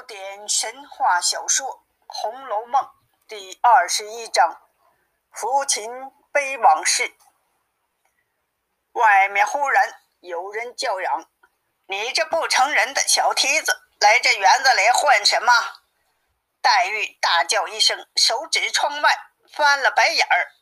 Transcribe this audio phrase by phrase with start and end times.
[0.00, 1.66] 古典神话小说
[2.06, 2.82] 《红楼梦》
[3.28, 4.58] 第二十一章：
[5.30, 5.90] 抚琴
[6.32, 7.14] 悲往事。
[8.92, 11.28] 外面忽然有人叫嚷
[11.86, 15.52] ：“你这不成人的小蹄子，来这园子里混什么？”
[16.62, 19.14] 黛玉大叫一声，手指窗外，
[19.52, 20.52] 翻了白眼儿。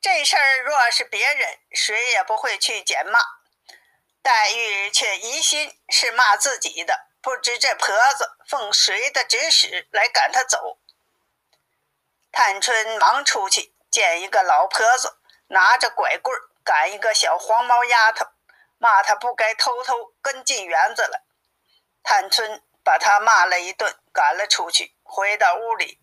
[0.00, 3.18] 这事儿若是别人，谁也不会去捡骂。
[4.22, 7.05] 黛玉却疑心是骂自己的。
[7.26, 10.78] 不知这婆子奉谁的指使来赶他走？
[12.30, 15.18] 探春忙出去见一个老婆子，
[15.48, 18.26] 拿着拐棍赶一个小黄毛丫头，
[18.78, 21.24] 骂她不该偷偷跟进园子来。
[22.04, 24.94] 探春把她骂了一顿，赶了出去。
[25.02, 25.98] 回到屋里，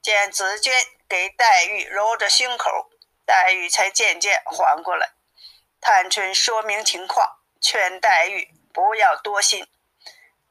[0.00, 0.72] 见紫鹃
[1.08, 2.88] 给黛玉揉着胸口，
[3.26, 5.10] 黛玉才渐渐缓过来。
[5.80, 9.66] 探春说明情况，劝黛玉不要多心。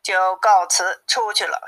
[0.08, 1.60] 就告辞出去了。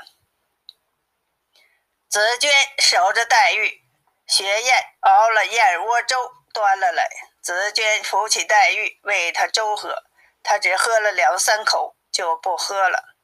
[2.08, 3.82] 紫鹃守着黛玉，
[4.26, 7.06] 雪雁熬了燕窝粥端了来，
[7.42, 10.04] 紫鹃扶起黛玉喂她粥喝，
[10.42, 13.14] 她只喝了两三口就不喝了。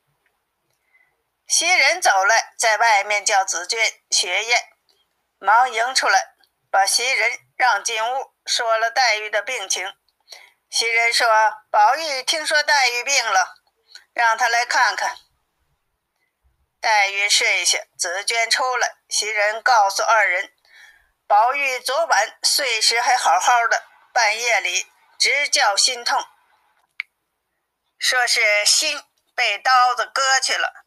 [1.49, 4.69] 袭人走了，在外面叫紫鹃、雪雁，
[5.39, 6.35] 忙迎出来，
[6.71, 9.95] 把袭人让进屋，说了黛玉的病情。
[10.69, 11.27] 袭人说
[11.73, 13.55] ：“宝玉听说黛玉病了。”
[14.17, 15.19] 让他来看看。
[16.81, 20.55] 黛玉睡下，紫鹃出来，袭人告诉二人，
[21.27, 26.27] 宝玉昨晚睡时还好好的，半夜里直叫心痛，
[27.99, 30.87] 说是心被刀子割去了，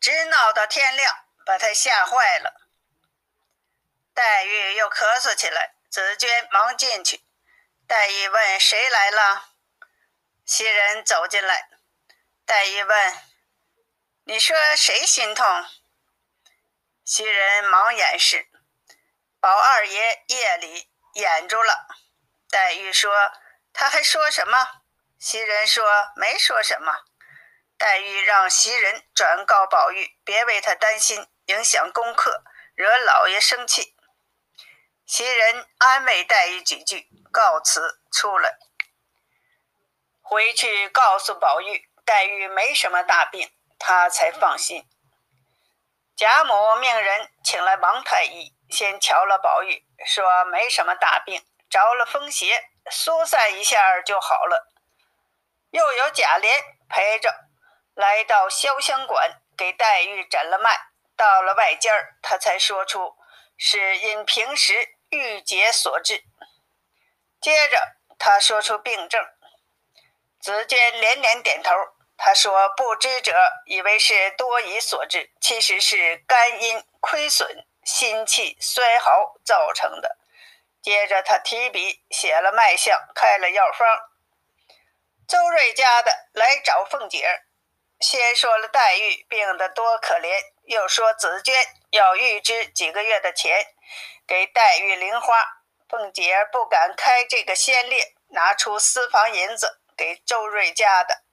[0.00, 2.68] 直闹到天亮，把他吓坏了。
[4.12, 7.24] 黛玉又咳嗽起来，紫鹃忙进去。
[7.86, 9.50] 黛玉问：“谁来了？”
[10.44, 11.68] 袭人走进来。
[12.46, 13.14] 黛玉问
[14.24, 15.46] ：“你说谁心痛？”
[17.02, 18.48] 袭人忙掩饰。
[19.40, 21.86] 宝二爷夜里掩住了。
[22.50, 23.32] 黛玉说
[23.72, 24.82] ：“他还说什么？”
[25.18, 25.84] 袭人说
[26.16, 27.04] ：“没说什么。”
[27.78, 33.96] 黛玉让袭人转告宝玉，别为他担心，影响功课，惹老爷生气。
[35.06, 38.58] 袭人安慰黛玉几句，告辞出来，
[40.20, 41.88] 回去告诉宝玉。
[42.04, 44.84] 黛玉没什么大病，他才放心。
[46.16, 54.70] 贾母命人请来王太医，先瞧了宝玉，说没什么大病，着了风邪，疏散一下就好了。
[55.70, 57.34] 又有贾琏陪着，
[57.94, 60.70] 来到潇湘馆，给黛玉诊了脉。
[61.16, 63.16] 到了外间儿，他才说出
[63.56, 66.24] 是因平时郁结所致。
[67.40, 69.24] 接着他说出病症，
[70.40, 71.72] 紫鹃连连点头。
[72.16, 73.34] 他说：“不知者
[73.66, 80.16] 以为是多疑所致，其实是肝阴亏损、心气衰耗造成的。”
[80.80, 84.10] 接着他提笔写了脉象，开了药方。
[85.26, 87.42] 周瑞家的来找凤姐，
[88.00, 91.54] 先说了黛玉病得多可怜，又说紫鹃
[91.90, 93.66] 要预支几个月的钱
[94.26, 95.42] 给黛玉零花。
[95.88, 97.96] 凤姐不敢开这个先例，
[98.28, 101.23] 拿出私房银子给周瑞家的。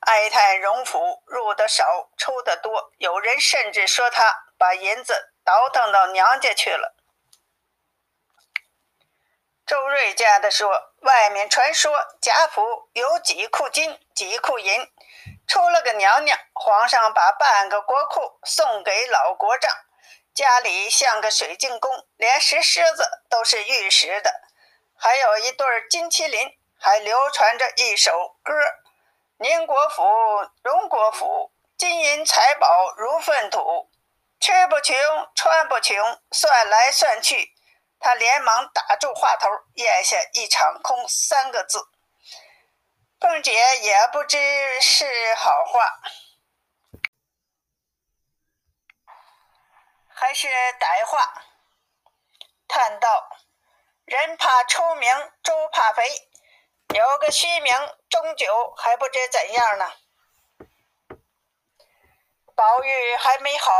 [0.00, 6.94] 哀叹荣府入得少，出得多，有人甚至说他把银子倒腾到娘家去了。
[9.66, 14.88] 周瑞家的说，外面传说贾府有几库金，几库银，
[15.48, 19.68] 出了个娘娘，皇上把半个国库送给老国丈，
[20.32, 24.32] 家里像个水晶宫，连石狮子都是玉石的，
[24.96, 28.54] 还有一对金麒麟，还流传着一首歌。
[29.38, 30.02] 宁国府、
[30.62, 33.90] 荣国府，金银财宝如粪土，
[34.40, 34.96] 吃不穷，
[35.34, 35.94] 穿不穷，
[36.30, 37.52] 算来算去，
[38.00, 41.86] 他连忙打住话头，咽下“一场空”三个字。
[43.20, 43.52] 凤姐
[43.82, 46.00] 也不知是好话，
[50.08, 51.44] 还是歹话，
[52.66, 53.28] 叹道
[54.06, 56.08] ：“人怕出名，猪怕肥。”
[56.94, 57.74] 有个虚名，
[58.08, 59.92] 终究还不知怎样呢。
[62.54, 63.70] 宝玉还没好，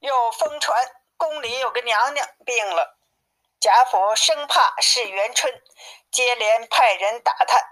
[0.00, 0.84] 又疯传
[1.16, 2.98] 宫里有个娘娘病了。
[3.60, 5.62] 贾府生怕是元春，
[6.10, 7.62] 接连派人打探。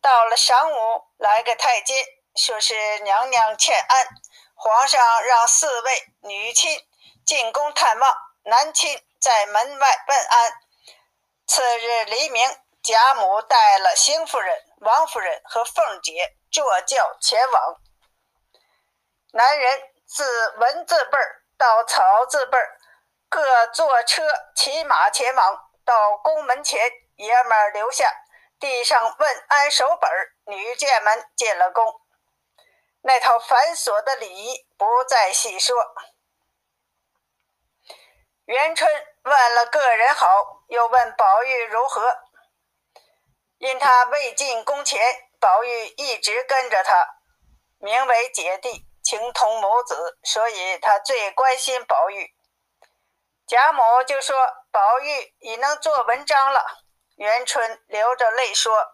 [0.00, 1.96] 到了晌午，来个太监，
[2.36, 4.08] 说是娘娘欠安，
[4.54, 6.86] 皇上让四位女亲
[7.24, 8.14] 进宫探望，
[8.44, 10.52] 男亲在门外问安。
[11.46, 12.58] 次日黎明。
[12.82, 17.80] 贾母带了邢夫人、王夫人和凤姐坐轿前往。
[19.32, 22.78] 男人自文字辈儿到草字辈儿，
[23.28, 24.26] 各坐车
[24.56, 28.12] 骑马前往，到宫门前，爷们儿留下，
[28.58, 30.32] 地上问安守本儿。
[30.46, 32.00] 女眷们进了宫，
[33.02, 35.76] 那套繁琐的礼仪不再细说。
[38.46, 38.90] 元春
[39.22, 42.21] 问了个人好，又问宝玉如何。
[43.62, 45.00] 因他未进宫前，
[45.38, 47.06] 宝玉一直跟着他，
[47.78, 52.28] 名为姐弟，情同母子，所以他最关心宝玉。
[53.46, 54.36] 贾母就说
[54.72, 56.66] ：“宝玉已能做文章了。”
[57.14, 58.84] 元春流着泪说：“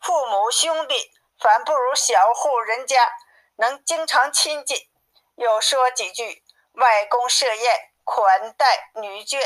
[0.00, 3.12] 父母兄弟反不如小户人家
[3.56, 4.78] 能经常亲近。”
[5.36, 6.42] 又说几句
[6.72, 9.38] ：“外公设宴款待女眷。”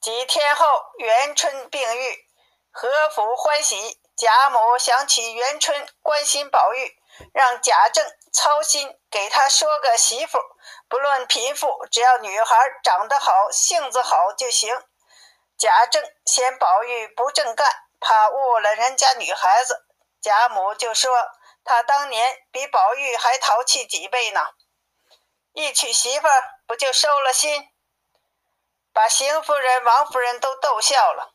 [0.00, 2.27] 几天后，元春病愈。
[2.80, 6.96] 和府欢喜，贾母想起元春关心宝玉，
[7.34, 10.38] 让贾政操心，给他说个媳妇，
[10.88, 14.80] 不论贫富，只要女孩长得好，性子好就行。
[15.58, 19.84] 贾政嫌宝玉不正干，怕误了人家女孩子，
[20.20, 21.10] 贾母就说
[21.64, 24.50] 他当年比宝玉还淘气几倍呢。
[25.52, 26.28] 一娶媳妇，
[26.64, 27.70] 不就收了心，
[28.92, 31.34] 把邢夫人、王夫人都逗笑了。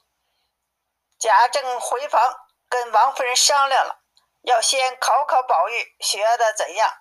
[1.23, 2.35] 贾政回房
[2.67, 3.97] 跟王夫人商量了，
[4.41, 6.93] 要先考考宝玉学的怎样，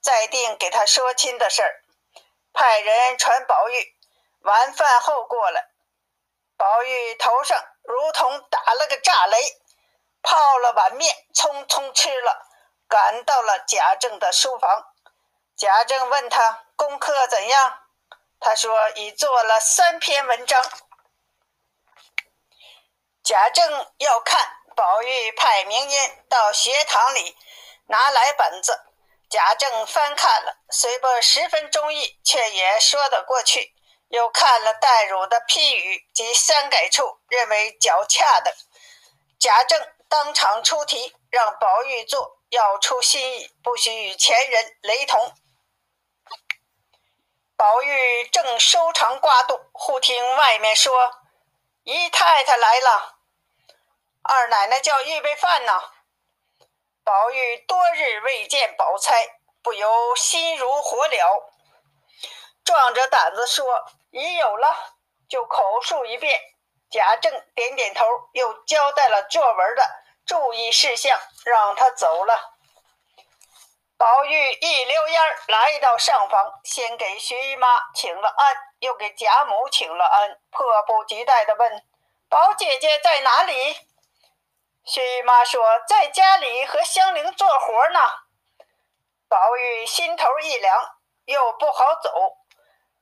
[0.00, 1.82] 再定给他说亲的事儿。
[2.52, 3.96] 派人传宝玉
[4.42, 5.70] 晚饭后过来，
[6.56, 9.42] 宝玉头上如同打了个炸雷，
[10.22, 12.46] 泡了碗面，匆匆吃了，
[12.86, 14.86] 赶到了贾政的书房。
[15.56, 17.76] 贾政问他功课怎样，
[18.38, 20.62] 他说已做了三篇文章。
[23.24, 24.38] 贾政要看
[24.76, 25.98] 宝玉，派明音
[26.28, 27.34] 到学堂里
[27.86, 28.78] 拿来本子。
[29.30, 33.74] 贾政翻看了，虽不十分中意，却也说得过去。
[34.08, 38.54] 又看了代乳的批语及删改处，认为较恰的。
[39.40, 45.32] 贾政当场出题，让宝玉做，要出新意，不许与前人雷同。
[47.56, 50.92] 宝玉正收藏瓜肚，忽听外面说
[51.84, 53.12] ：“姨太太来了。”
[54.26, 55.72] 二奶奶叫预备饭呢。
[57.04, 59.12] 宝玉多日未见宝钗，
[59.62, 61.44] 不由心如火燎，
[62.64, 64.94] 壮着胆子说：“已有了。”
[65.28, 66.40] 就口述一遍。
[66.90, 69.90] 贾政点点头，又交代了作文的
[70.24, 72.54] 注意事项，让他走了。
[73.98, 81.84] 宝玉一溜烟来到上房，先给薛姨妈请了安，又给贾母请了安，迫不及待地问
[82.30, 83.76] ：“宝姐姐在哪里？”
[84.84, 88.00] 薛姨妈说：“在家里和香菱做活呢。”
[89.28, 90.78] 宝玉心头一凉，
[91.24, 92.10] 又不好走。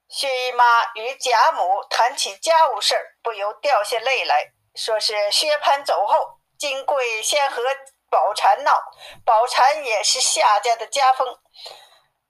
[0.08, 0.64] 薛姨妈
[0.94, 7.62] 与贾母谈起家务事儿，不由掉下泪来，说是薛蟠走后，金贵先和
[8.08, 8.80] 宝钗闹，
[9.24, 11.36] 宝钗也是夏家的家风，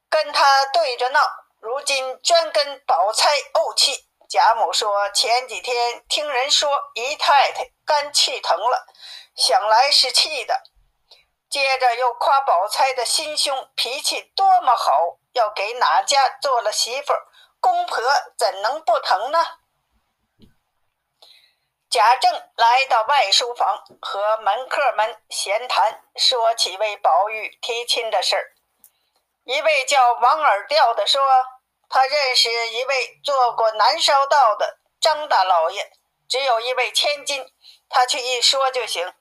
[0.09, 1.21] 跟他对着闹，
[1.61, 4.09] 如今专跟宝钗怄气。
[4.31, 8.87] 贾母说：“前几天听人说姨太太肝气疼了。”
[9.35, 10.63] 想来是气的，
[11.49, 17.15] 接着又夸宝钗的心胸脾气多么好，要给哪家做了媳妇，
[17.61, 18.03] 公婆
[18.37, 19.39] 怎能不疼呢？
[21.89, 28.55] 贾政来到外书房，和门客们闲谈，说起为宝玉提亲的事儿。
[29.45, 31.21] 一位叫王尔调的说，
[31.89, 35.91] 他认识一位做过南烧道的张大老爷，
[36.29, 37.53] 只有一位千金，
[37.89, 39.13] 他去一说就行。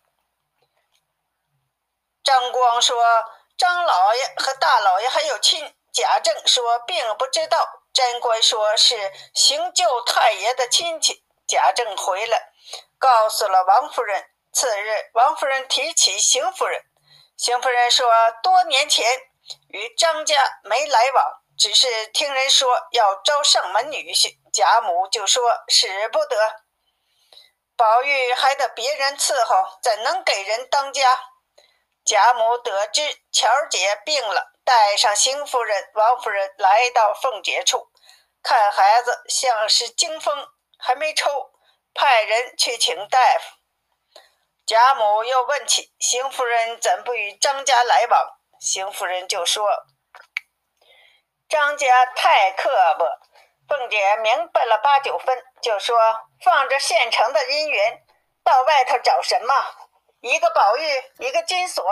[2.23, 3.03] 张光说
[3.57, 11.25] ：“张老爷和大老爷还有亲。”贾政说：“并不知道。”贞观说是邢舅太爷的亲戚。
[11.47, 12.41] 贾政回来，
[12.97, 14.29] 告诉了王夫人。
[14.53, 16.81] 次日，王夫人提起邢夫人，
[17.37, 18.09] 邢夫人说
[18.43, 19.05] ：“多年前
[19.69, 21.25] 与张家没来往，
[21.57, 26.35] 只是听人说要招上门女婿。”贾母就说：“使不得，
[27.75, 31.19] 宝玉还得别人伺候，怎能给人当家？”
[32.03, 37.87] 贾母得知巧姐病了，带上邢夫人、王夫人来到凤姐处，
[38.41, 40.47] 看孩子像是惊风，
[40.79, 41.51] 还没抽，
[41.93, 43.57] 派人去请大夫。
[44.65, 49.85] 贾母又问起邢夫人怎不与张家来往，邢夫人就说
[51.47, 53.05] ：“张家太刻薄。”
[53.67, 55.97] 凤姐明白了八九分，就说
[56.43, 58.03] ：“放着现成的姻缘，
[58.43, 59.53] 到外头找什么？”
[60.21, 60.83] 一个宝玉，
[61.17, 61.83] 一个金锁，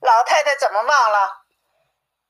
[0.00, 1.42] 老太太怎么忘了？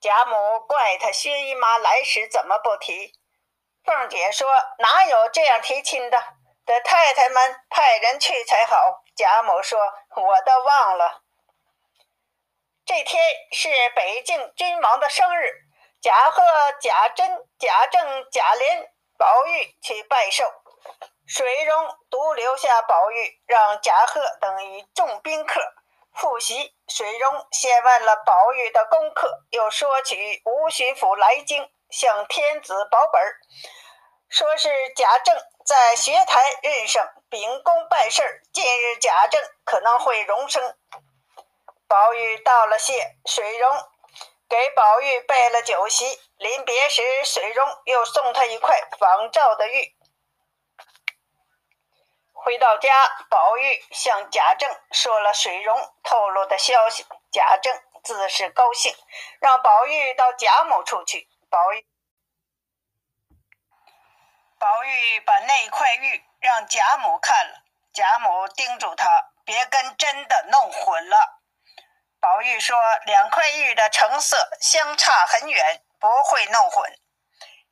[0.00, 3.12] 贾母怪他薛姨妈来时怎么不提？
[3.85, 4.49] 凤姐说
[4.80, 6.18] ：“哪有这样提亲的？
[6.64, 9.78] 得太太们派人去才好。”贾母说
[10.16, 11.21] ：“我倒忘了，
[12.87, 15.52] 这天是北境君王的生日，
[16.00, 16.42] 贾贺、
[16.80, 20.50] 贾珍、贾政、贾琏、宝玉去拜寿，
[21.34, 25.62] 水溶独留下宝玉，让贾贺等与众宾客
[26.12, 26.74] 复习。
[26.88, 33.36] 水溶先问了宝玉的功课，又说起吴巡抚来京。”向天子保本儿，
[34.28, 35.34] 说是贾政
[35.64, 38.42] 在学台任上秉公办事儿。
[38.52, 40.74] 近日贾政可能会荣升。
[41.88, 43.70] 宝玉道了谢，水溶
[44.50, 46.18] 给宝玉备了酒席。
[46.36, 49.94] 临别时，水溶又送他一块仿照的玉。
[52.44, 52.90] 回到家，
[53.30, 57.06] 宝玉向贾政说了水溶透露的消息。
[57.30, 57.72] 贾政
[58.02, 58.92] 自是高兴，
[59.40, 61.28] 让宝玉到贾母处去。
[61.49, 61.87] 宝玉，
[64.58, 67.62] 宝玉把那块玉让贾母看了，
[67.94, 69.06] 贾母叮嘱他
[69.44, 71.40] 别跟真的弄混了。
[72.20, 76.92] 宝玉说：“两块玉的成色相差很远，不会弄混。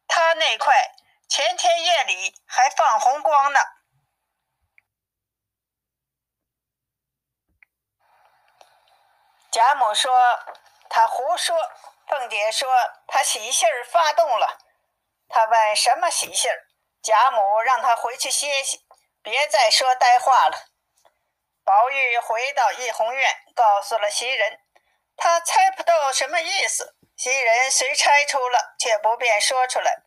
[0.07, 0.73] 他那块
[1.29, 3.59] 前天夜里还放红光呢。”
[9.51, 10.13] 贾母说
[10.89, 11.57] ：“他胡说。”
[12.09, 12.69] 凤姐说
[13.07, 14.59] ：“他喜信儿发动了。”
[15.29, 16.51] 他问：“什么喜信？”
[17.03, 18.85] 贾母让他回去歇息，
[19.23, 20.67] 别再说呆话了。
[21.65, 24.61] 宝玉回到怡红院，告诉了袭人，
[25.17, 26.97] 他猜不到什么意思。
[27.17, 30.03] 袭人虽猜出了，却不便说出来，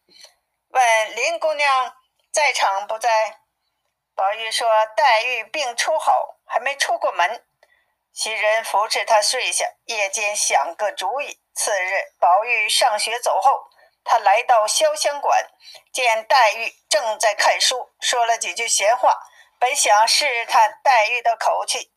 [0.69, 1.95] 问林姑娘
[2.31, 3.39] 在场不在。
[4.15, 7.45] 宝玉说：“黛玉病初好，还没出过门。”
[8.13, 11.39] 袭人扶持他睡下，夜间想个主意。
[11.55, 13.67] 次日，宝玉上学走后，
[14.03, 15.49] 他来到潇湘馆，
[15.91, 19.19] 见黛玉正在看书，说了几句闲话。
[19.57, 21.91] 本想试探黛玉的口气，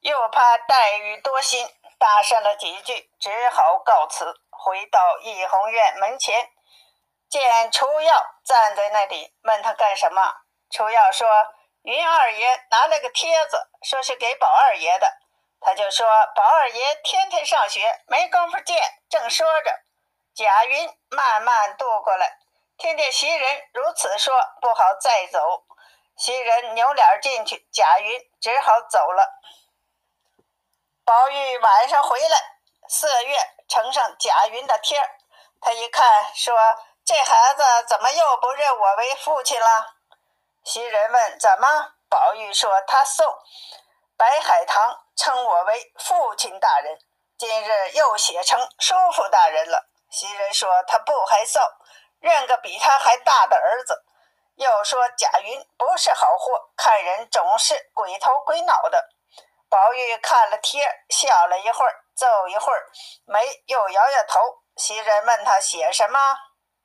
[0.00, 4.40] 又怕黛玉多心，搭讪了几句，只好告辞。
[4.50, 6.50] 回到怡红院门前，
[7.28, 10.38] 见楚耀站在那里，问他干什么。
[10.70, 11.28] 楚耀说。
[11.84, 15.18] 云二爷拿了个帖子，说是给宝二爷的。
[15.60, 19.70] 他就说：“宝二爷天天上学，没工夫见。”正说着，
[20.34, 22.38] 贾云慢慢渡过来，
[22.78, 25.64] 听见袭人如此说，不好再走。
[26.16, 29.40] 袭人扭脸进去，贾云只好走了。
[31.04, 32.38] 宝玉晚上回来，
[32.88, 33.36] 四月
[33.68, 35.10] 呈上贾云的帖儿，
[35.60, 36.56] 他一看，说
[37.04, 39.96] ：“这孩子怎么又不认我为父亲了？”
[40.64, 43.26] 袭人问：“怎么？”宝玉说：“他送
[44.16, 46.98] 白海棠称我为父亲大人，
[47.36, 51.60] 今日又写成叔父大人了。”袭人说：“他不害臊，
[52.20, 54.04] 认个比他还大的儿子。”
[54.56, 59.10] 又说：“贾云不是好货，看人总是鬼头鬼脑的。”
[59.68, 62.86] 宝玉看了贴，笑了一会儿，皱一会儿
[63.26, 64.40] 眉，又摇摇头。
[64.76, 66.18] 袭人问他写什么，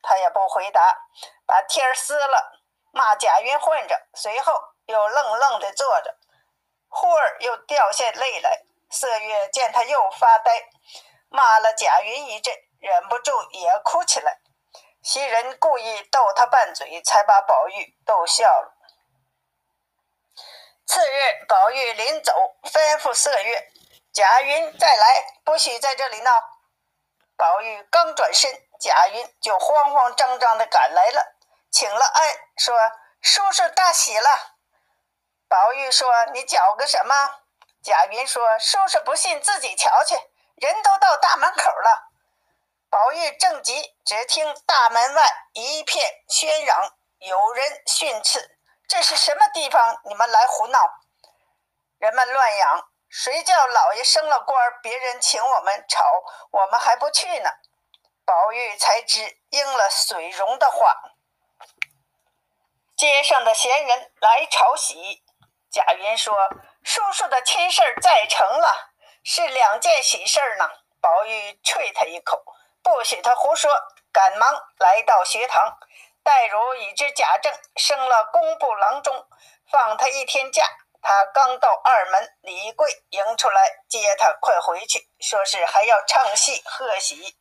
[0.01, 0.97] 他也不回答，
[1.45, 2.58] 把贴撕了。
[2.99, 4.53] 骂贾云混着，随后
[4.87, 6.17] 又愣愣地坐着，
[6.89, 8.61] 忽儿又掉下泪来。
[8.91, 10.51] 色月见他又发呆，
[11.29, 14.39] 骂了贾云一阵，忍不住也哭起来。
[15.01, 18.73] 袭人故意逗他拌嘴，才把宝玉逗笑了。
[20.85, 23.71] 次日，宝玉临走，吩咐色月
[24.11, 26.31] ：“贾云再来，不许在这里闹。”
[27.37, 31.38] 宝玉刚转身，贾云就慌慌张张地赶来了。
[31.71, 32.75] 请了安，说
[33.21, 34.29] ：“叔叔大喜了。”
[35.47, 37.13] 宝玉说：“你搅个什么？”
[37.83, 40.15] 贾云说：“叔叔不信，自己瞧去。
[40.55, 42.09] 人都到大门口了。”
[42.89, 45.23] 宝玉正急，只听大门外
[45.53, 48.57] 一片喧嚷，有人训斥
[48.89, 50.01] ：“这是什么地方？
[50.05, 50.79] 你们来胡闹！”
[51.99, 56.03] 人们乱嚷：“谁叫老爷升了官，别人请我们吵，
[56.51, 57.49] 我们还不去呢？”
[58.25, 60.95] 宝玉才知应了水溶的话。
[62.99, 65.23] 街上的闲人来朝喜，
[65.71, 66.35] 贾云说
[66.83, 68.91] ：“叔叔的亲事儿在成了，
[69.23, 72.43] 是两件喜事儿呢。”宝玉啐他一口，
[72.83, 73.71] 不许他胡说，
[74.11, 75.77] 赶忙来到学堂。
[76.23, 79.25] 黛如已知贾政升了工部郎中，
[79.71, 80.65] 放他一天假。
[81.01, 87.37] 他刚到二门，李贵迎出来接他，快回去，说是还要唱戏贺喜。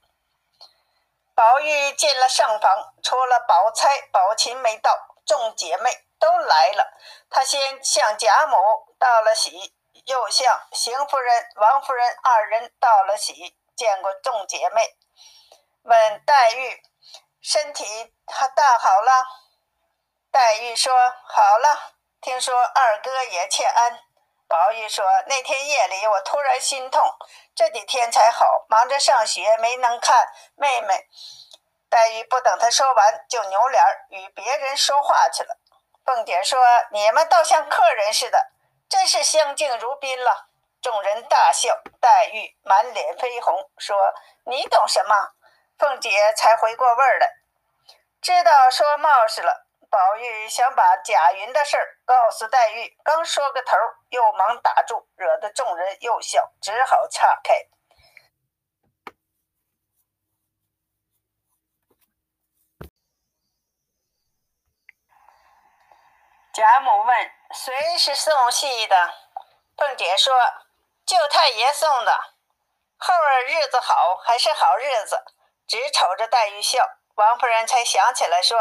[1.34, 5.07] 宝玉进了上房，除了宝钗、宝琴没到。
[5.28, 6.84] 众姐妹都来了，
[7.30, 8.56] 他先向贾母
[8.98, 13.54] 道了喜，又向邢夫人、王夫人二人道了喜。
[13.76, 14.96] 见过众姐妹，
[15.82, 16.82] 问黛玉
[17.40, 17.84] 身体
[18.26, 19.24] 还大好了。
[20.32, 20.92] 黛玉说
[21.28, 24.00] ：“好了。”听说二哥也欠安。
[24.48, 27.00] 宝玉说：“那天夜里我突然心痛，
[27.54, 31.06] 这几天才好，忙着上学没能看妹妹。”
[31.90, 35.56] 黛玉不等他说完，就扭脸与别人说话去了。
[36.04, 36.58] 凤姐说
[36.92, 38.50] ：“你们倒像客人似的，
[38.88, 40.48] 真是相敬如宾了。”
[40.80, 41.82] 众人大笑。
[42.00, 43.96] 黛玉满脸绯红，说
[44.44, 45.32] ：“你懂什么？”
[45.78, 47.28] 凤姐才回过味儿来，
[48.20, 49.66] 知道说冒失了。
[49.90, 53.76] 宝玉想把贾云的事儿告诉黛玉，刚说个头，
[54.10, 57.54] 又忙打住，惹得众人又笑，只好岔开。
[66.58, 69.14] 贾母问：“谁是送戏的？”
[69.78, 70.34] 凤姐说
[71.06, 72.12] ：“舅太爷送的。”
[72.98, 75.22] 后儿日子好还是好日子，
[75.68, 76.84] 只瞅着黛玉笑。
[77.14, 78.58] 王夫人才想起来说。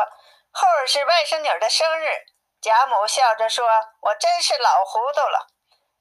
[0.51, 2.27] 后儿是外甥女的生日，
[2.61, 3.67] 贾母笑着说
[4.01, 5.47] ：“我真是老糊涂了，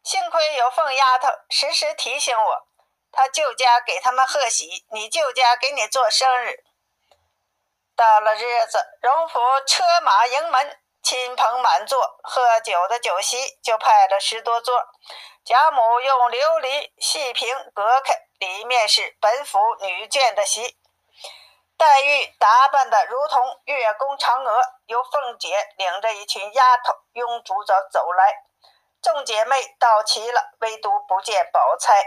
[0.05, 2.67] 幸亏有凤丫头时时提醒我。
[3.11, 6.63] 他舅家给他们贺喜，你舅家给你做生日。
[7.97, 14.89] 到了日子，荣府车马迎门，亲朋满座，喝酒的酒席就派了十多桌。
[15.45, 20.77] 贾母用琉璃细屏隔开，里面是本府女眷的席。”
[21.79, 28.43] 黛玉打扮的如同月宫嫦娥，由凤姐领着一群丫头拥烛早走来。
[29.01, 32.03] 众姐妹到齐了，唯独不见宝钗。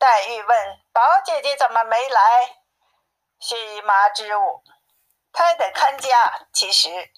[0.00, 2.56] 黛玉问：“宝姐姐怎么没来？”
[3.38, 4.64] 薛姨妈支吾
[5.32, 7.12] ：“她得看家。”其实，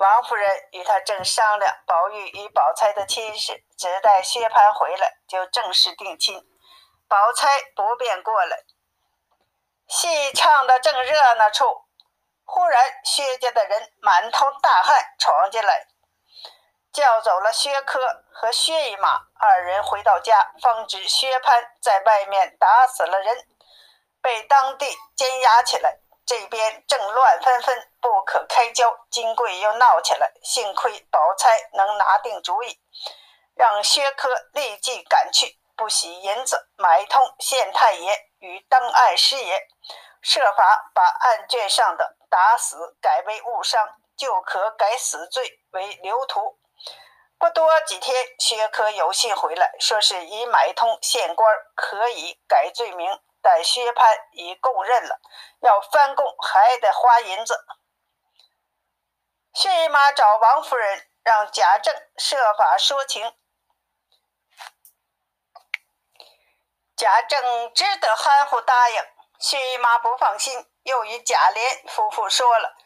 [0.00, 6.42] 王夫人与他正商量宝玉与宝钗的亲事，只待薛蟠回来就正式定亲，
[7.06, 8.64] 宝钗不便过来。
[9.86, 11.84] 戏唱的正热闹处，
[12.46, 15.86] 忽然薛家的人满头大汗闯进来，
[16.94, 18.00] 叫走了薛科
[18.32, 19.82] 和薛姨妈二人。
[19.82, 23.46] 回到家，方知薛蟠在外面打死了人，
[24.22, 25.98] 被当地监押起来。
[26.30, 28.96] 这边正乱纷纷，不可开交。
[29.10, 32.78] 金贵又闹起来，幸亏宝钗能拿定主意，
[33.56, 38.16] 让薛科立即赶去，不惜银子买通县太爷。
[38.38, 39.66] 与登案师爷
[40.22, 46.60] 设法把案卷上的打死改为误伤，就可改死罪为流徒。
[47.40, 53.20] 不多几天，薛科有信回来，说是已买通县官，可以改罪名。
[53.42, 55.20] 但薛蟠已供认了，
[55.60, 57.64] 要翻供还得花银子。
[59.52, 63.34] 薛姨妈找王夫人，让贾政设法说情。
[66.96, 69.02] 贾政只得含糊答应，
[69.38, 72.76] 薛姨妈不放心，又与贾琏夫妇说了，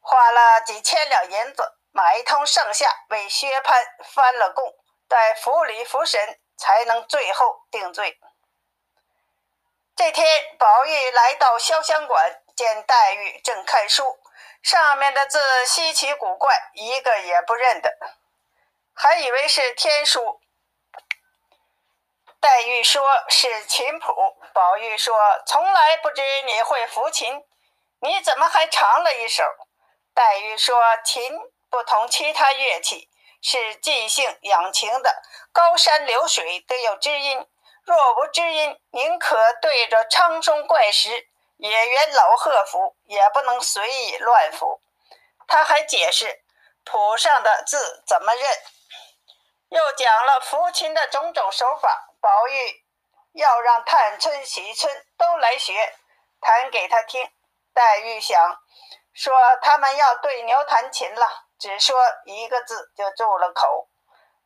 [0.00, 4.62] 花了几千两银子，买通上下为薛蟠翻了供，
[5.08, 8.20] 待府里复审，才能最后定罪。
[9.96, 10.26] 这天，
[10.58, 14.18] 宝玉来到潇湘馆，见黛玉正看书，
[14.62, 17.96] 上面的字稀奇古怪，一个也不认得，
[18.94, 20.42] 还以为是天书。
[22.38, 24.12] 黛玉说是琴谱，
[24.52, 27.42] 宝玉说从来不知你会抚琴，
[28.00, 29.44] 你怎么还唱了一首？
[30.12, 31.38] 黛玉说琴
[31.70, 33.08] 不同其他乐器，
[33.40, 37.48] 是即兴养情的，高山流水得有知音，
[37.86, 41.08] 若无知音，宁可对着苍松怪石、
[41.56, 44.80] 野原老鹤抚，也不能随意乱抚。
[45.46, 46.42] 他还解释
[46.84, 48.42] 谱上的字怎么认，
[49.68, 52.08] 又讲了抚琴的种种手法。
[52.20, 52.84] 宝玉
[53.34, 55.94] 要让探春、喜春都来学，
[56.40, 57.30] 弹给他听。
[57.72, 58.58] 黛玉想
[59.14, 63.88] 说他们要对牛弹琴了，只说一个字就住了口。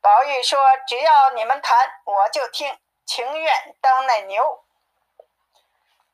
[0.03, 2.79] 宝玉说：“只要你们弹，我就听，
[3.11, 4.65] 情愿当那牛。”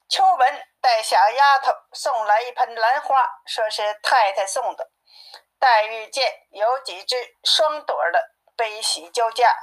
[0.09, 4.91] 秋文带小丫头送来一盆兰花，说是太太送的。
[5.59, 9.55] 黛玉见有几只双朵的，悲喜交加。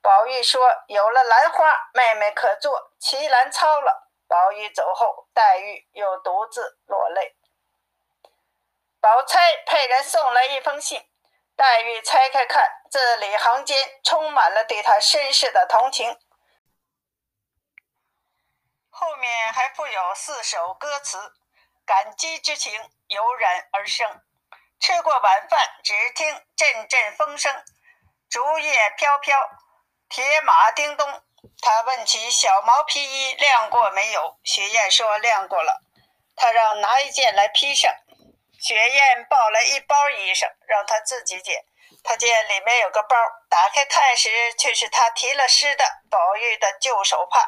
[0.00, 7.36] 宝玉说：“有了兰花，妹妹可做奇兰操了。”宝玉走后，黛玉又独自落泪。
[9.00, 11.08] 宝钗派人送来一封信，
[11.54, 16.18] 黛玉拆开看，字里行间充满了对她身世的同情。
[18.94, 21.18] 后面还附有四首歌词，
[21.86, 22.72] 感激之情
[23.06, 24.20] 油然而生。
[24.78, 27.64] 吃过晚饭，只听阵阵风声，
[28.28, 29.34] 竹叶飘飘。
[30.10, 31.22] 铁马叮咚。
[31.62, 35.80] 他问起小毛皮衣晾过没有，雪雁说晾过了。
[36.36, 37.90] 他让拿一件来披上。
[38.60, 41.64] 雪雁抱来一包衣裳，让他自己捡。
[42.04, 43.16] 他见里面有个包，
[43.48, 44.28] 打开看时，
[44.58, 47.40] 却是他提了湿的宝玉的旧手帕，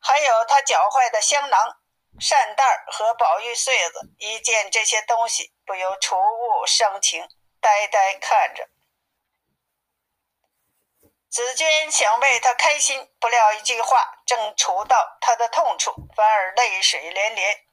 [0.00, 1.76] 还有他脚坏的香囊、
[2.18, 4.00] 扇袋和宝玉穗子。
[4.18, 7.28] 一见这些东西，不由触物生情，
[7.60, 8.68] 呆呆看着。
[11.30, 17.64] 紫娟想为他开心，不料一句话正触到他的痛处，反而泪水连连。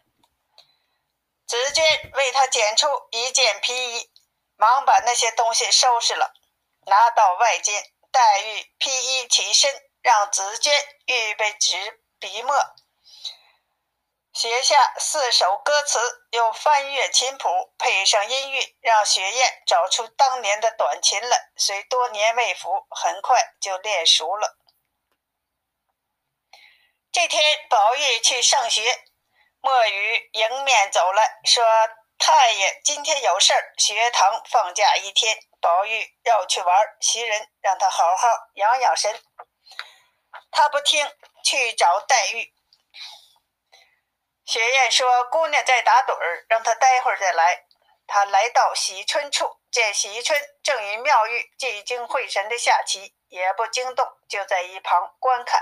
[1.47, 4.11] 紫娟为他捡出一件皮衣，
[4.57, 6.33] 忙把那些东西收拾了，
[6.85, 7.83] 拿到外间。
[8.11, 10.73] 黛玉披衣起身，让紫娟
[11.05, 12.56] 预备纸笔墨，
[14.34, 15.99] 写下四首歌词，
[16.32, 21.51] 又翻阅琴谱，配上音韵，让雪雁找出当年的短琴来。
[21.56, 24.58] 虽多年未抚，很快就练熟了。
[27.12, 28.82] 这天，宝玉去上学。
[29.62, 31.63] 墨雨迎面走来，说
[32.17, 35.38] ：“太爷今天有事儿，学堂放假一天。
[35.60, 39.21] 宝玉要去玩，袭人让他好好养养神。
[40.51, 41.12] 他不听，
[41.47, 42.53] 去找黛玉。
[44.45, 47.63] 雪雁说：‘姑娘在打盹儿，让她待会儿再来。’
[48.05, 55.62] 他来到喜春处，见喜春正与妙玉聚精会神的下棋，也不惊动，就在一旁观看。”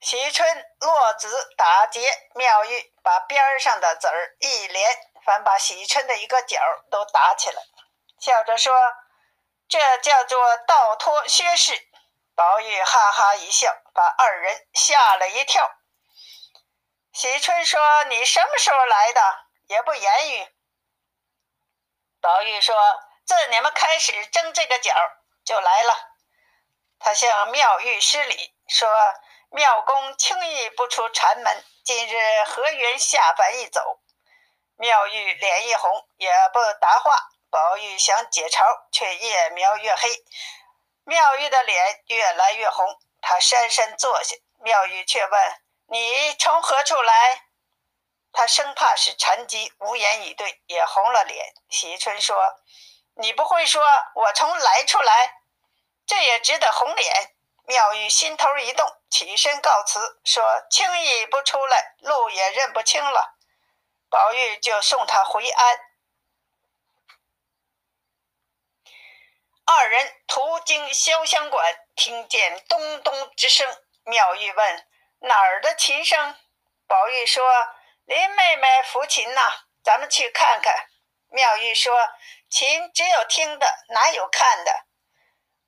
[0.00, 7.62] 喜春落子打结，妙玉把边上的子儿一连，反把喜春的一个角都打起来，
[8.20, 8.74] 笑着说
[9.66, 11.72] ：“这叫做倒脱薛氏。”
[12.38, 15.68] 宝玉哈哈一笑，把二人吓了一跳。
[17.12, 19.20] 喜春说：“你什么时候来的？
[19.66, 20.48] 也不言语。”
[22.22, 22.76] 宝玉说
[23.26, 24.94] ：“自你们开始争这个角，
[25.44, 25.94] 就来了。”
[27.00, 28.88] 他向妙玉施礼，说。
[29.50, 33.98] 妙公轻易不出禅门，今日何缘下凡一走？
[34.76, 37.18] 妙玉脸一红，也不答话。
[37.48, 40.10] 宝玉想解嘲，却越描越黑。
[41.08, 42.86] 妙玉的脸越来越红，
[43.22, 44.36] 他姗姗坐下。
[44.58, 47.44] 妙玉却问：“你从何处来？”
[48.30, 51.54] 他生怕是禅机，无言以对，也红了脸。
[51.70, 52.36] 喜春说
[53.16, 53.82] ：“你不会说
[54.16, 55.32] 我从来处来？
[56.06, 63.34] 这也值得红脸？”妙玉心头一动，起身告辞，说：“轻易不出来，路也认不清了。”
[64.10, 65.80] 宝玉就送他回安。
[69.70, 71.62] 二人途经潇湘馆，
[71.94, 73.66] 听见咚咚之声。
[74.04, 74.86] 妙玉问
[75.20, 76.34] ：“哪儿的琴声？”
[76.88, 77.44] 宝玉说
[78.06, 80.88] ：“林妹妹抚琴呐，咱们去看看。”
[81.28, 81.94] 妙玉说
[82.48, 84.72] ：“琴只有听的，哪有看的？”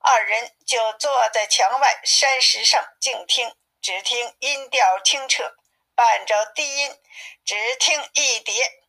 [0.01, 5.55] 二人就坐在墙外山石上静听，只听音调清澈，
[5.93, 6.99] 伴着低音，
[7.45, 8.79] 只听一叠。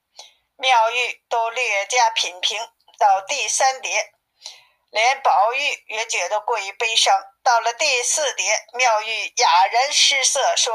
[0.56, 2.58] 妙玉都略加品评，
[2.98, 4.14] 到第三叠，
[4.92, 7.18] 连宝玉也觉得过于悲伤。
[7.42, 10.74] 到了第四叠，妙玉哑然失色，说：“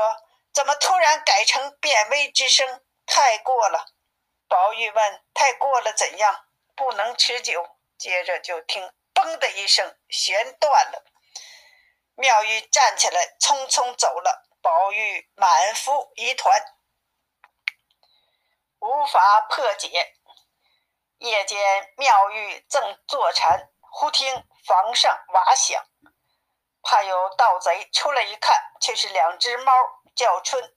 [0.51, 2.83] 怎么突然改成变微之声？
[3.05, 3.85] 太过了。”
[4.49, 6.45] 宝玉问：“太过了怎样？
[6.75, 7.63] 不能持久。”
[7.99, 8.91] 接着就听。
[9.13, 11.05] 嘣的一声，弦断了。
[12.15, 14.47] 妙玉站起来，匆匆走了。
[14.63, 16.59] 宝玉满腹疑团，
[18.79, 20.15] 无法破解。
[21.19, 25.83] 夜间，妙玉正坐禅，忽听房上瓦响，
[26.81, 29.73] 怕有盗贼出来一看，却是两只猫
[30.15, 30.73] 叫春。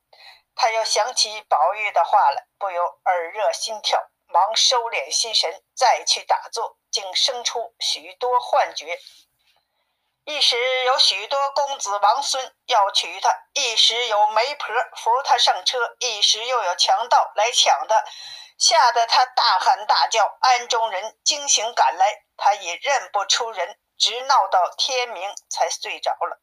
[0.54, 4.00] 他又想起宝玉的话来，不由耳热心跳。
[4.32, 8.96] 忙收敛心神，再去打坐，竟生出许多幻觉。
[10.24, 18.04] 一时有许多公子王孙要娶她，一时有媒婆扶她上车，一时又有强盗来抢她，
[18.56, 20.36] 吓得她大喊大叫。
[20.40, 26.40] 安中人惊醒赶来，他已认不出人，直闹到天明才睡着了。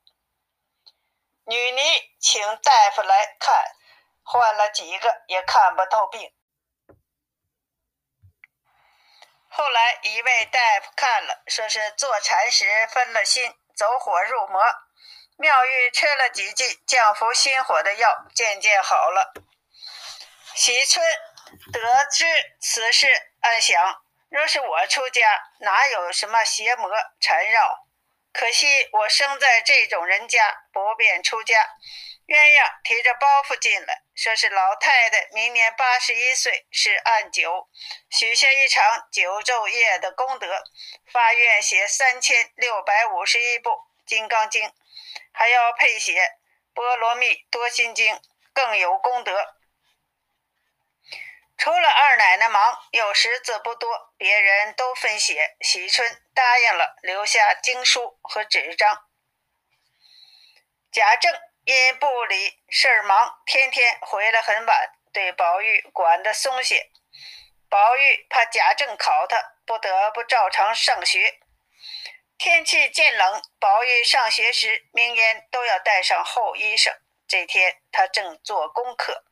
[1.45, 1.81] 女尼
[2.19, 3.55] 请大夫来看，
[4.23, 6.31] 换了几个也看不透病。
[9.49, 14.61] 后来一位大夫看了，说是坐禅时分了心，走火入魔。
[15.37, 19.33] 妙玉吃了几剂降服心火的药，渐渐好了。
[20.53, 21.03] 喜春
[21.71, 22.25] 得知
[22.59, 23.07] 此事，
[23.41, 27.85] 暗想：若是我出家，哪有什么邪魔缠绕？
[28.33, 31.69] 可惜我生在这种人家，不便出家。
[32.27, 37.69] 鸳鸯提着包袱进来，说是老太太明年八十一岁，是按九
[38.09, 40.61] 许下一场九昼夜的功德，
[41.11, 44.67] 发愿写三千六百五十一部，金刚经》，
[45.31, 46.21] 还要配写
[46.73, 48.13] 《波罗蜜多心经》，
[48.53, 49.56] 更有功德。
[51.57, 55.57] 除了二奶奶忙，有时字不多，别人都分写。
[55.61, 59.05] 喜春答应了，留下经书和纸张。
[60.91, 61.33] 贾政
[61.65, 66.91] 因部里事儿忙，天天回来很晚，对宝玉管得松懈。
[67.69, 71.39] 宝玉怕贾政考他，不得不照常上学。
[72.37, 76.95] 天气渐冷，宝玉上学时，明烟都要带上厚衣裳。
[77.27, 79.23] 这天他正做功课，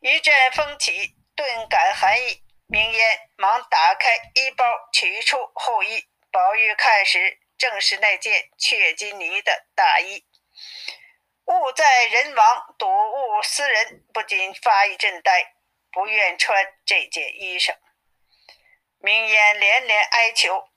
[0.00, 1.16] 一阵风起。
[1.34, 6.06] 顿感寒意，明烟忙打开衣包，取出厚衣。
[6.30, 10.24] 宝玉看时，正是那件雀金呢的大衣。
[11.46, 15.54] 物在人亡，睹物思人，不禁发一阵呆，
[15.90, 17.76] 不愿穿这件衣裳。
[18.98, 20.68] 明烟连连哀求，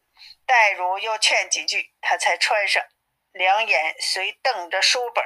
[0.45, 2.83] 黛如又劝几句，他才穿上，
[3.31, 5.23] 两眼虽瞪着书本，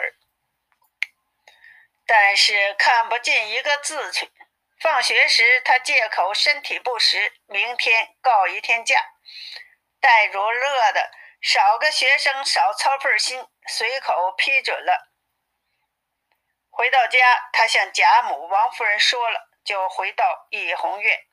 [2.05, 4.29] 但是看不进一个字去。
[4.79, 8.95] 放学时，他借口身体不适，明天告一天假。
[9.99, 11.11] 戴如乐的
[11.41, 15.11] 少个学生少操份心，随口批准了。
[16.69, 21.25] 回到家，他向贾母、王夫人说了，就回到怡红院，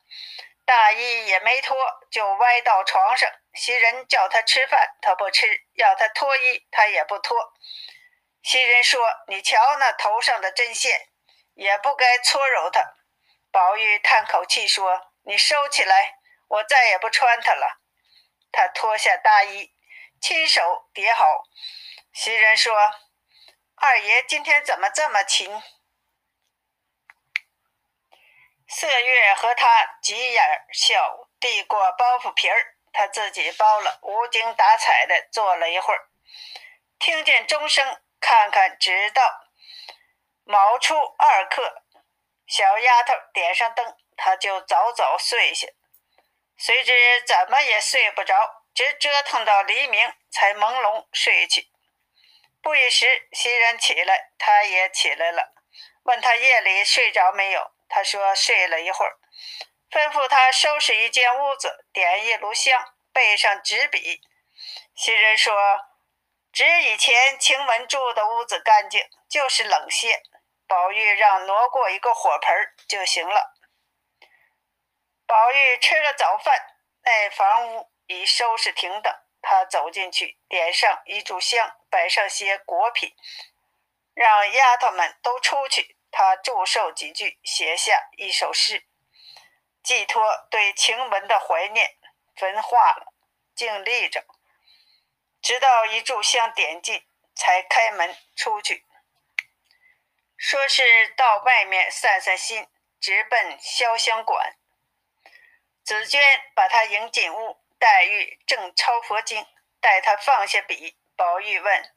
[0.65, 1.77] 大衣也没脱，
[2.11, 3.31] 就歪到床上。
[3.55, 7.53] 袭人叫他吃饭，他不吃；要他脱衣，他也不脱。
[8.43, 11.09] 袭人说：“你瞧那头上的针线，
[11.55, 12.95] 也不该搓揉它。”
[13.51, 17.81] 宝玉叹口气说：“你收起来，我再也不穿它了。”
[18.53, 19.75] 他脱下大衣，
[20.21, 21.45] 亲手叠好。
[22.13, 22.75] 袭人说
[23.77, 25.63] ：“二爷今天怎么这么勤？”
[28.69, 36.09] 色月和他挤眼笑，递过包袱皮儿，他自己包了，无精打采的坐了一会儿，
[36.99, 39.23] 听见钟声，看看直到
[40.45, 41.83] 卯初二刻。
[42.47, 45.67] 小丫头点上灯，他就早早睡下。
[46.57, 46.93] 谁知
[47.27, 51.69] 怎么也睡不着，直折腾到黎明才朦胧睡去。
[52.63, 55.53] 不一时，袭人起来，他也起来了，
[56.05, 57.73] 问他夜里睡着没有。
[57.89, 59.19] 他说睡了一会儿，
[59.91, 64.21] 吩咐他收拾一间屋子，点一炉香，备上纸笔。
[64.97, 65.55] 袭人说
[66.53, 70.23] ：“只以前晴雯住的屋子干净，就是冷些。”
[70.67, 73.55] 宝玉让挪过一个火盆就行了。
[75.27, 79.15] 宝玉吃了早饭，那房屋已收拾停当。
[79.43, 83.15] 他走进去，点上一炷香，摆上些果品，
[84.15, 85.97] 让丫头们都出去。
[86.11, 88.87] 他祝寿几句，写下一首诗，
[89.85, 91.97] 寄托对晴雯的怀念。
[92.35, 93.15] 焚化了，
[93.55, 94.27] 静立着，
[95.41, 98.85] 直到一炷香点尽，才开门出去。
[100.37, 102.69] 说是到外面散散心，
[103.01, 104.55] 直奔潇湘馆。
[105.83, 106.21] 紫娟
[106.55, 109.47] 把他迎进屋，黛玉正抄佛经，
[109.81, 111.95] 待他放下笔，宝玉问：“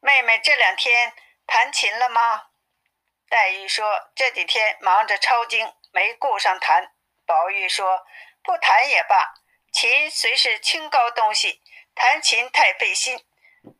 [0.00, 1.12] 妹妹这两天
[1.46, 2.48] 弹琴了吗？”
[3.28, 6.92] 黛玉说：“这几天忙着抄经，没顾上弹。”
[7.26, 8.06] 宝玉说
[8.44, 9.34] ：“不弹也罢，
[9.72, 11.62] 琴虽是清高东西，
[11.94, 13.26] 弹琴太费心。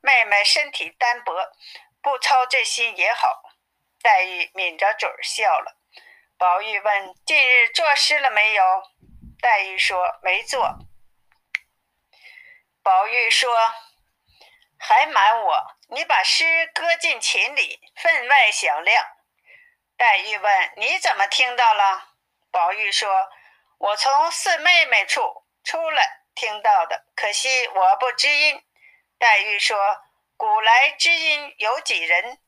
[0.02, 1.52] 妹妹身体单薄，
[2.02, 3.42] 不操这心也好。”
[4.04, 5.78] 黛玉抿着嘴笑了。
[6.36, 8.62] 宝玉问：“近日作诗了没有？”
[9.40, 10.76] 黛玉说：“没做。”
[12.84, 13.50] 宝玉说
[14.78, 15.76] ：“还瞒我？
[15.88, 19.06] 你把诗搁进琴里，分外响亮。”
[19.96, 22.10] 黛玉问：“你怎么听到了？”
[22.52, 23.30] 宝玉说
[23.80, 28.62] ：“我从四妹妹处出来听到的，可惜我不知音。”
[29.18, 29.78] 黛玉说
[30.36, 32.38] ：“古来知音有几人？”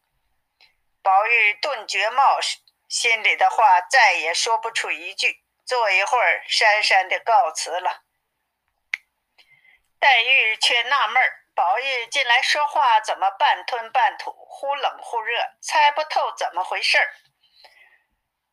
[1.06, 5.40] 宝玉顿觉冒失，心里的话再也说不出一句。
[5.64, 8.02] 坐一会儿，讪讪的告辞了。
[10.00, 17.14] 黛玉却纳闷儿：宝玉进来说话怎么半吞半吐，忽冷忽热，猜不透怎么回事儿。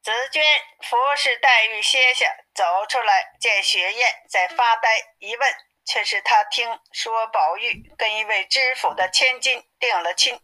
[0.04, 0.44] 紫娟
[0.84, 5.56] 服侍黛玉歇下，走出来见雪雁在发呆，一问，
[5.88, 10.40] 却是她听说宝玉跟一位知府的千金定了亲。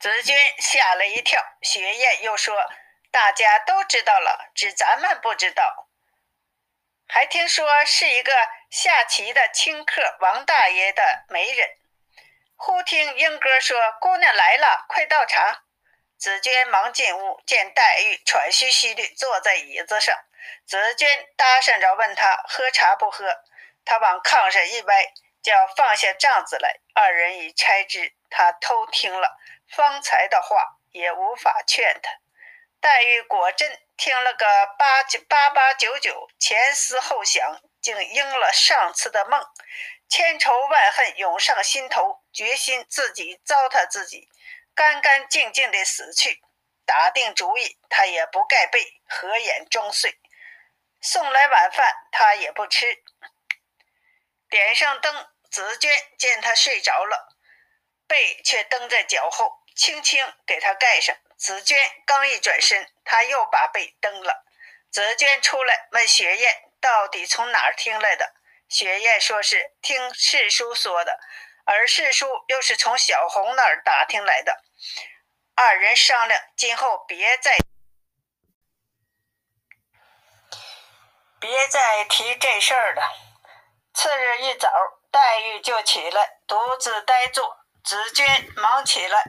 [0.00, 2.70] 紫娟吓了一跳，雪雁又说
[3.10, 5.88] ：“大家都知道了，只咱们不知道。
[7.08, 8.32] 还听说是一个
[8.70, 11.68] 下棋的清客王大爷的媒人。”
[12.54, 15.64] 忽听莺歌说：“姑娘来了，快倒茶。”
[16.16, 20.16] 紫娟忙进屋，见黛玉喘吁吁地坐在椅子上。
[20.66, 23.42] 紫娟搭讪着问他喝茶不喝，
[23.84, 26.80] 他往炕上一歪，叫放下帐子来。
[26.94, 29.38] 二人已差之，他偷听了
[29.70, 32.10] 方才的话，也无法劝他。
[32.80, 34.46] 黛玉果真听了个
[34.78, 39.44] 八九八八九九，前思后想，竟应了上次的梦，
[40.08, 44.28] 千仇万恨涌上心头，决心自己糟蹋自己，
[44.74, 46.40] 干干净净的死去。
[46.86, 50.18] 打定主意，他也不盖被，合眼装睡。
[51.00, 53.02] 送来晚饭，他也不吃。
[54.48, 57.36] 点上灯，紫娟见他睡着了，
[58.08, 61.14] 被却蹬在脚后，轻轻给他盖上。
[61.36, 64.44] 紫娟刚一转身，他又把被蹬了。
[64.90, 68.34] 紫娟出来问雪雁：“到底从哪儿听来的？”
[68.68, 71.20] 雪雁说是听世叔说的，
[71.64, 74.64] 而世叔又是从小红那儿打听来的。
[75.54, 77.56] 二人商量，今后别再
[81.38, 83.02] 别再提这事儿了。
[83.94, 84.70] 次日一早，
[85.10, 87.58] 黛玉就起来，独自呆坐。
[87.84, 89.24] 紫鹃忙起来，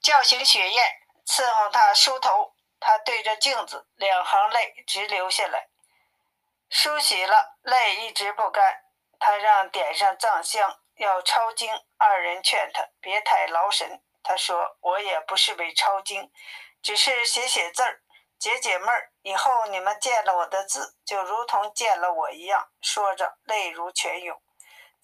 [0.00, 0.84] 叫醒雪雁，
[1.26, 2.54] 伺候她梳头。
[2.78, 5.68] 她对着镜子，两行泪直流下来。
[6.68, 8.82] 梳洗了，泪一直不干。
[9.18, 11.70] 她让点上藏香，要抄经。
[11.96, 14.02] 二人劝她别太劳神。
[14.22, 16.30] 他说：“我也不是为抄经，
[16.82, 18.02] 只是写写字儿，
[18.38, 19.12] 解解闷儿。
[19.22, 24.40] 以后你们见了我的字，就如同见了我一样。”说着，泪如泉涌。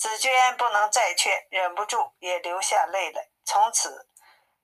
[0.03, 3.29] 紫娟不能再劝，忍不住也流下泪来。
[3.45, 4.09] 从此，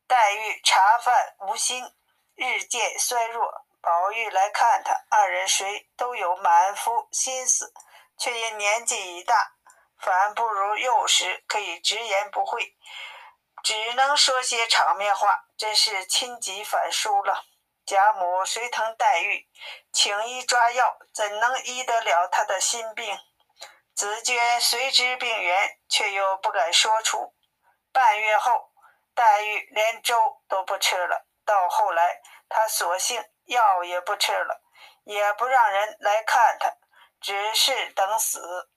[0.09, 1.95] 黛玉茶饭无心，
[2.35, 3.65] 日渐衰弱。
[3.81, 7.73] 宝玉来看她，二人谁都有满腹心思，
[8.19, 9.53] 却因年纪已大，
[10.01, 12.77] 反不如幼时可以直言不讳。
[13.63, 17.45] 只能说些场面话，真是亲急反疏了。
[17.87, 19.49] 贾母谁疼黛玉，
[19.93, 23.17] 请医抓药，怎能医得了她的心病？
[23.99, 27.35] 紫鹃随之病源，却又不敢说出。
[27.93, 28.71] 半月后，
[29.13, 31.27] 黛玉连粥都不吃了。
[31.45, 34.63] 到后来，她索性药也不吃了，
[35.03, 36.73] 也不让人来看她，
[37.21, 38.71] 只是等死。